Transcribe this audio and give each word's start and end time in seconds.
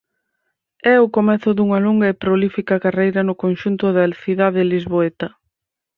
É 0.93 0.95
o 1.05 1.11
comezo 1.15 1.49
dunha 1.57 1.79
longa 1.87 2.07
e 2.09 2.19
prolífica 2.23 2.81
carreira 2.85 3.21
no 3.27 3.35
conxunto 3.43 3.85
da 3.97 4.05
cidade 4.23 4.61
lisboeta. 4.71 5.27